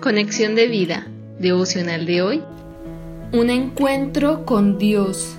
Conexión 0.00 0.54
de 0.54 0.66
vida, 0.66 1.06
devocional 1.38 2.06
de 2.06 2.22
hoy. 2.22 2.42
Un 3.34 3.50
encuentro 3.50 4.46
con 4.46 4.78
Dios. 4.78 5.36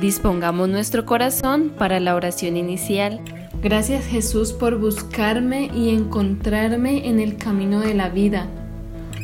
Dispongamos 0.00 0.68
nuestro 0.68 1.06
corazón 1.06 1.72
para 1.78 2.00
la 2.00 2.16
oración 2.16 2.56
inicial. 2.56 3.20
Gracias 3.62 4.04
Jesús 4.06 4.52
por 4.52 4.80
buscarme 4.80 5.70
y 5.72 5.90
encontrarme 5.90 7.06
en 7.06 7.20
el 7.20 7.36
camino 7.36 7.78
de 7.78 7.94
la 7.94 8.08
vida, 8.08 8.48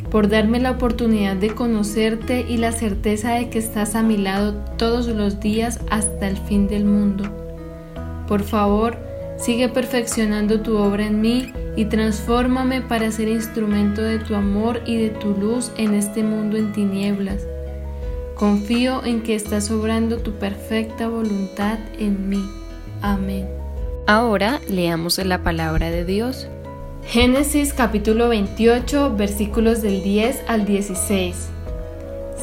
por 0.09 0.29
darme 0.29 0.61
la 0.61 0.71
oportunidad 0.71 1.35
de 1.35 1.53
conocerte 1.53 2.45
y 2.47 2.55
la 2.55 2.71
certeza 2.71 3.33
de 3.33 3.49
que 3.49 3.59
estás 3.59 3.95
a 3.95 4.01
mi 4.01 4.15
lado 4.15 4.53
todos 4.77 5.07
los 5.07 5.41
días 5.41 5.81
hasta 5.89 6.29
el 6.29 6.37
fin 6.37 6.69
del 6.69 6.85
mundo. 6.85 7.25
Por 8.29 8.43
favor, 8.43 8.95
sigue 9.43 9.67
perfeccionando 9.67 10.61
tu 10.61 10.77
obra 10.77 11.05
en 11.05 11.19
mí 11.19 11.51
y 11.75 11.85
transfórmame 11.85 12.81
para 12.81 13.11
ser 13.11 13.27
instrumento 13.27 14.01
de 14.01 14.19
tu 14.19 14.35
amor 14.35 14.81
y 14.85 14.97
de 14.97 15.09
tu 15.09 15.31
luz 15.31 15.71
en 15.77 15.95
este 15.95 16.23
mundo 16.23 16.55
en 16.55 16.71
tinieblas. 16.71 17.45
Confío 18.35 19.03
en 19.03 19.21
que 19.21 19.35
estás 19.35 19.69
obrando 19.69 20.17
tu 20.17 20.33
perfecta 20.33 21.09
voluntad 21.09 21.77
en 21.99 22.29
mí. 22.29 22.43
Amén. 23.01 23.49
Ahora 24.07 24.61
leamos 24.69 25.17
la 25.17 25.43
palabra 25.43 25.91
de 25.91 26.05
Dios. 26.05 26.47
Génesis 27.05 27.73
capítulo 27.73 28.29
28 28.29 29.15
versículos 29.17 29.81
del 29.81 30.03
10 30.03 30.43
al 30.47 30.65
16. 30.65 31.35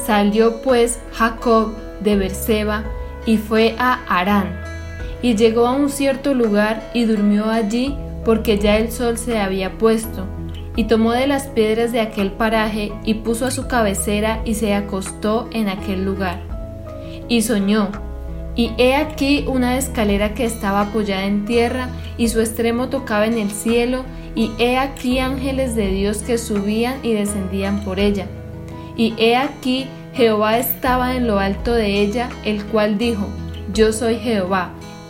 Salió 0.05 0.61
pues 0.61 0.99
Jacob 1.13 1.73
de 2.01 2.15
Berseba 2.15 2.83
y 3.25 3.37
fue 3.37 3.75
a 3.79 4.03
Harán, 4.07 4.70
y 5.21 5.35
llegó 5.35 5.67
a 5.67 5.71
un 5.71 5.89
cierto 5.89 6.33
lugar 6.33 6.89
y 6.93 7.05
durmió 7.05 7.49
allí 7.49 7.95
porque 8.25 8.57
ya 8.57 8.77
el 8.77 8.91
sol 8.91 9.17
se 9.17 9.39
había 9.39 9.77
puesto, 9.77 10.25
y 10.75 10.85
tomó 10.85 11.11
de 11.11 11.27
las 11.27 11.47
piedras 11.47 11.91
de 11.91 12.01
aquel 12.01 12.31
paraje 12.31 12.91
y 13.03 13.15
puso 13.15 13.45
a 13.45 13.51
su 13.51 13.67
cabecera 13.67 14.41
y 14.45 14.53
se 14.53 14.73
acostó 14.73 15.49
en 15.51 15.69
aquel 15.69 16.05
lugar. 16.05 16.39
Y 17.27 17.41
soñó, 17.41 17.91
y 18.55 18.71
he 18.77 18.95
aquí 18.95 19.45
una 19.47 19.77
escalera 19.77 20.33
que 20.33 20.45
estaba 20.45 20.81
apoyada 20.81 21.25
en 21.25 21.45
tierra 21.45 21.89
y 22.17 22.29
su 22.29 22.41
extremo 22.41 22.89
tocaba 22.89 23.25
en 23.25 23.37
el 23.37 23.51
cielo, 23.51 24.03
y 24.33 24.51
he 24.59 24.77
aquí 24.77 25.19
ángeles 25.19 25.75
de 25.75 25.87
Dios 25.89 26.19
que 26.19 26.37
subían 26.37 26.99
y 27.03 27.13
descendían 27.13 27.83
por 27.83 27.99
ella. 27.99 28.27
Y 28.95 29.13
he 29.17 29.35
aquí 29.35 29.87
Jehová 30.13 30.57
estaba 30.57 31.15
en 31.15 31.27
lo 31.27 31.39
alto 31.39 31.73
de 31.73 32.01
ella, 32.01 32.29
el 32.45 32.63
cual 32.65 32.97
dijo, 32.97 33.27
Yo 33.73 33.91
soy 33.91 34.15
Jehová, 34.17 34.71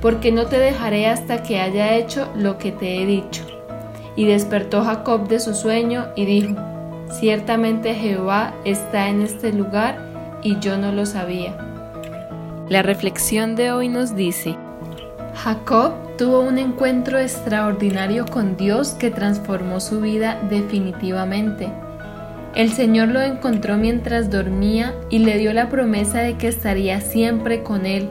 porque 0.00 0.32
no 0.32 0.46
te 0.46 0.58
dejaré 0.58 1.06
hasta 1.06 1.42
que 1.42 1.60
haya 1.60 1.94
hecho 1.94 2.28
lo 2.36 2.58
que 2.58 2.72
te 2.72 3.02
he 3.02 3.06
dicho. 3.06 3.44
Y 4.14 4.26
despertó 4.26 4.82
Jacob 4.84 5.28
de 5.28 5.40
su 5.40 5.54
sueño 5.54 6.06
y 6.16 6.24
dijo, 6.24 6.54
Ciertamente 7.10 7.94
Jehová 7.94 8.54
está 8.64 9.08
en 9.08 9.22
este 9.22 9.52
lugar 9.52 9.98
y 10.42 10.58
yo 10.58 10.76
no 10.76 10.92
lo 10.92 11.06
sabía. 11.06 11.56
La 12.68 12.82
reflexión 12.82 13.54
de 13.54 13.70
hoy 13.70 13.88
nos 13.88 14.16
dice, 14.16 14.56
Jacob 15.34 15.92
tuvo 16.18 16.40
un 16.40 16.58
encuentro 16.58 17.18
extraordinario 17.18 18.26
con 18.26 18.56
Dios 18.56 18.90
que 18.92 19.10
transformó 19.10 19.80
su 19.80 20.00
vida 20.00 20.40
definitivamente. 20.50 21.70
El 22.54 22.72
Señor 22.72 23.08
lo 23.08 23.20
encontró 23.20 23.76
mientras 23.76 24.30
dormía 24.30 24.94
y 25.10 25.18
le 25.20 25.38
dio 25.38 25.52
la 25.52 25.68
promesa 25.68 26.20
de 26.20 26.38
que 26.38 26.48
estaría 26.48 27.00
siempre 27.00 27.62
con 27.62 27.86
él 27.86 28.08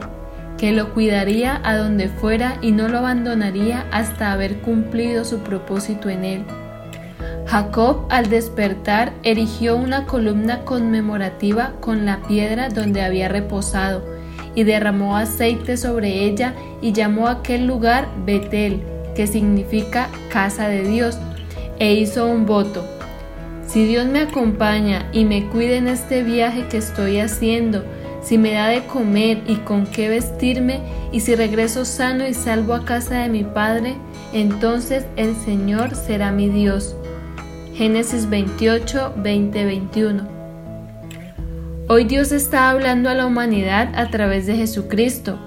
que 0.58 0.72
lo 0.72 0.94
cuidaría 0.94 1.60
a 1.64 1.76
donde 1.76 2.08
fuera 2.08 2.58
y 2.62 2.72
no 2.72 2.88
lo 2.88 2.98
abandonaría 2.98 3.86
hasta 3.90 4.32
haber 4.32 4.58
cumplido 4.58 5.24
su 5.24 5.40
propósito 5.40 6.08
en 6.08 6.24
él. 6.24 6.44
Jacob 7.46 8.06
al 8.10 8.28
despertar 8.28 9.12
erigió 9.22 9.76
una 9.76 10.04
columna 10.04 10.64
conmemorativa 10.64 11.74
con 11.80 12.04
la 12.04 12.22
piedra 12.22 12.70
donde 12.70 13.02
había 13.02 13.28
reposado 13.28 14.04
y 14.54 14.64
derramó 14.64 15.16
aceite 15.16 15.76
sobre 15.76 16.24
ella 16.24 16.54
y 16.80 16.92
llamó 16.92 17.28
a 17.28 17.32
aquel 17.32 17.66
lugar 17.66 18.08
Betel, 18.24 18.82
que 19.14 19.26
significa 19.26 20.08
casa 20.32 20.68
de 20.68 20.82
Dios, 20.82 21.18
e 21.78 21.94
hizo 21.94 22.26
un 22.26 22.46
voto. 22.46 22.84
Si 23.66 23.84
Dios 23.84 24.06
me 24.06 24.20
acompaña 24.20 25.08
y 25.12 25.24
me 25.24 25.46
cuida 25.48 25.76
en 25.76 25.88
este 25.88 26.22
viaje 26.22 26.66
que 26.68 26.78
estoy 26.78 27.20
haciendo, 27.20 27.84
si 28.26 28.38
me 28.38 28.54
da 28.54 28.66
de 28.66 28.84
comer 28.86 29.42
y 29.46 29.54
con 29.56 29.86
qué 29.86 30.08
vestirme, 30.08 30.80
y 31.12 31.20
si 31.20 31.36
regreso 31.36 31.84
sano 31.84 32.26
y 32.26 32.34
salvo 32.34 32.74
a 32.74 32.84
casa 32.84 33.20
de 33.20 33.28
mi 33.28 33.44
Padre, 33.44 33.94
entonces 34.32 35.06
el 35.16 35.36
Señor 35.36 35.94
será 35.94 36.32
mi 36.32 36.48
Dios. 36.48 36.96
Génesis 37.74 38.28
28, 38.28 39.14
20, 39.18 39.64
21. 39.64 40.28
Hoy 41.88 42.04
Dios 42.04 42.32
está 42.32 42.68
hablando 42.70 43.08
a 43.10 43.14
la 43.14 43.26
humanidad 43.26 43.94
a 43.94 44.10
través 44.10 44.46
de 44.46 44.56
Jesucristo. 44.56 45.38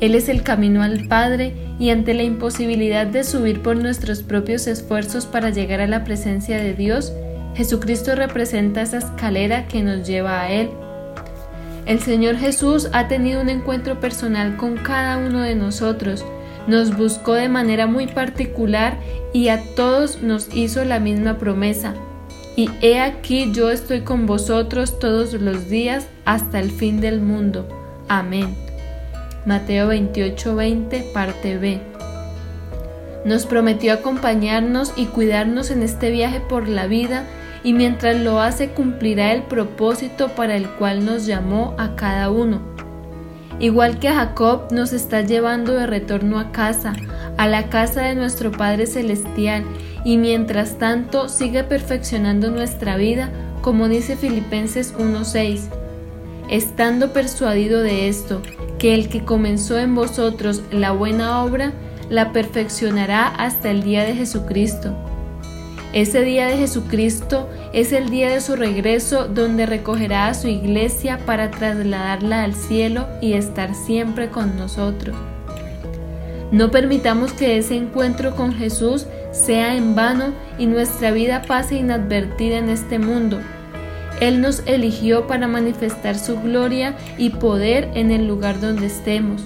Él 0.00 0.14
es 0.14 0.30
el 0.30 0.42
camino 0.42 0.82
al 0.82 1.06
Padre 1.08 1.52
y 1.78 1.90
ante 1.90 2.14
la 2.14 2.22
imposibilidad 2.22 3.06
de 3.06 3.22
subir 3.22 3.60
por 3.60 3.76
nuestros 3.76 4.22
propios 4.22 4.66
esfuerzos 4.66 5.26
para 5.26 5.50
llegar 5.50 5.82
a 5.82 5.86
la 5.86 6.04
presencia 6.04 6.56
de 6.56 6.72
Dios, 6.72 7.12
Jesucristo 7.54 8.14
representa 8.14 8.80
esa 8.80 8.96
escalera 8.96 9.68
que 9.68 9.82
nos 9.82 10.06
lleva 10.08 10.40
a 10.40 10.50
Él. 10.50 10.70
El 11.86 12.00
Señor 12.00 12.36
Jesús 12.36 12.88
ha 12.92 13.08
tenido 13.08 13.42
un 13.42 13.50
encuentro 13.50 14.00
personal 14.00 14.56
con 14.56 14.76
cada 14.76 15.18
uno 15.18 15.40
de 15.40 15.54
nosotros, 15.54 16.24
nos 16.66 16.96
buscó 16.96 17.34
de 17.34 17.50
manera 17.50 17.86
muy 17.86 18.06
particular 18.06 18.96
y 19.34 19.48
a 19.48 19.62
todos 19.76 20.22
nos 20.22 20.54
hizo 20.54 20.82
la 20.84 20.98
misma 20.98 21.36
promesa. 21.36 21.94
Y 22.56 22.70
he 22.80 23.00
aquí 23.00 23.52
yo 23.52 23.70
estoy 23.70 24.00
con 24.00 24.26
vosotros 24.26 24.98
todos 24.98 25.34
los 25.34 25.68
días 25.68 26.06
hasta 26.24 26.58
el 26.60 26.70
fin 26.70 27.00
del 27.00 27.20
mundo. 27.20 27.68
Amén. 28.08 28.54
Mateo 29.44 29.88
28:20, 29.88 31.12
parte 31.12 31.58
B. 31.58 31.80
Nos 33.26 33.44
prometió 33.44 33.92
acompañarnos 33.92 34.94
y 34.96 35.06
cuidarnos 35.06 35.70
en 35.70 35.82
este 35.82 36.10
viaje 36.10 36.40
por 36.40 36.66
la 36.68 36.86
vida 36.86 37.24
y 37.64 37.72
mientras 37.72 38.20
lo 38.20 38.40
hace 38.40 38.68
cumplirá 38.68 39.32
el 39.32 39.42
propósito 39.42 40.28
para 40.36 40.54
el 40.54 40.68
cual 40.68 41.04
nos 41.04 41.26
llamó 41.26 41.74
a 41.78 41.96
cada 41.96 42.30
uno. 42.30 42.60
Igual 43.58 43.98
que 43.98 44.08
a 44.08 44.14
Jacob 44.14 44.70
nos 44.70 44.92
está 44.92 45.22
llevando 45.22 45.72
de 45.72 45.86
retorno 45.86 46.38
a 46.38 46.52
casa, 46.52 46.92
a 47.38 47.48
la 47.48 47.70
casa 47.70 48.02
de 48.02 48.14
nuestro 48.14 48.52
Padre 48.52 48.86
Celestial, 48.86 49.64
y 50.04 50.18
mientras 50.18 50.78
tanto 50.78 51.28
sigue 51.28 51.64
perfeccionando 51.64 52.50
nuestra 52.50 52.96
vida, 52.96 53.30
como 53.62 53.88
dice 53.88 54.16
Filipenses 54.16 54.94
1.6, 54.98 55.62
estando 56.50 57.12
persuadido 57.12 57.80
de 57.80 58.08
esto, 58.08 58.42
que 58.78 58.94
el 58.94 59.08
que 59.08 59.24
comenzó 59.24 59.78
en 59.78 59.94
vosotros 59.94 60.62
la 60.70 60.92
buena 60.92 61.42
obra, 61.42 61.72
la 62.10 62.32
perfeccionará 62.32 63.28
hasta 63.28 63.70
el 63.70 63.82
día 63.82 64.04
de 64.04 64.14
Jesucristo. 64.14 64.94
Ese 65.94 66.22
día 66.24 66.48
de 66.48 66.56
Jesucristo 66.56 67.48
es 67.72 67.92
el 67.92 68.10
día 68.10 68.28
de 68.28 68.40
su 68.40 68.56
regreso 68.56 69.28
donde 69.28 69.64
recogerá 69.64 70.26
a 70.26 70.34
su 70.34 70.48
iglesia 70.48 71.20
para 71.24 71.52
trasladarla 71.52 72.42
al 72.42 72.56
cielo 72.56 73.06
y 73.20 73.34
estar 73.34 73.76
siempre 73.76 74.28
con 74.28 74.56
nosotros. 74.56 75.16
No 76.50 76.72
permitamos 76.72 77.32
que 77.32 77.58
ese 77.58 77.76
encuentro 77.76 78.34
con 78.34 78.52
Jesús 78.54 79.06
sea 79.30 79.76
en 79.76 79.94
vano 79.94 80.32
y 80.58 80.66
nuestra 80.66 81.12
vida 81.12 81.42
pase 81.42 81.76
inadvertida 81.76 82.58
en 82.58 82.70
este 82.70 82.98
mundo. 82.98 83.38
Él 84.20 84.40
nos 84.40 84.64
eligió 84.66 85.28
para 85.28 85.46
manifestar 85.46 86.18
su 86.18 86.40
gloria 86.40 86.96
y 87.18 87.30
poder 87.30 87.88
en 87.94 88.10
el 88.10 88.26
lugar 88.26 88.60
donde 88.60 88.86
estemos. 88.86 89.44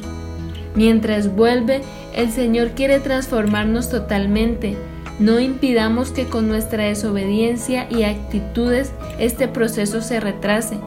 Mientras 0.75 1.37
vuelve, 1.37 1.83
el 2.15 2.31
Señor 2.31 2.71
quiere 2.71 3.01
transformarnos 3.01 3.91
totalmente 3.91 4.79
no 5.19 5.41
impidamos 5.41 6.13
que 6.13 6.27
con 6.27 6.49
nuestra 6.49 6.85
desobediencia 6.85 7.89
y 7.91 8.05
actitudes 8.05 8.93
este 9.19 9.49
proceso 9.49 10.01
se 10.01 10.21
retrase. 10.21 10.79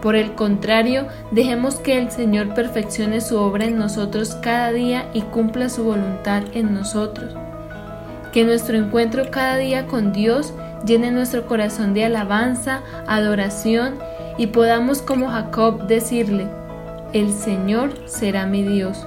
Por 0.00 0.16
el 0.16 0.34
contrario, 0.34 1.06
dejemos 1.30 1.76
que 1.76 1.98
el 1.98 2.10
Señor 2.10 2.54
perfeccione 2.54 3.20
su 3.20 3.38
obra 3.38 3.66
en 3.66 3.78
nosotros 3.78 4.36
cada 4.42 4.72
día 4.72 5.08
y 5.14 5.22
cumpla 5.22 5.68
su 5.68 5.84
voluntad 5.84 6.42
en 6.54 6.74
nosotros. 6.74 7.34
Que 8.32 8.44
nuestro 8.44 8.76
encuentro 8.76 9.30
cada 9.30 9.56
día 9.56 9.86
con 9.86 10.12
Dios 10.12 10.54
llene 10.84 11.10
nuestro 11.10 11.46
corazón 11.46 11.94
de 11.94 12.04
alabanza, 12.04 12.82
adoración 13.06 13.94
y 14.38 14.48
podamos 14.48 15.02
como 15.02 15.28
Jacob 15.28 15.86
decirle, 15.86 16.48
el 17.12 17.32
Señor 17.32 17.92
será 18.06 18.46
mi 18.46 18.62
Dios. 18.62 19.06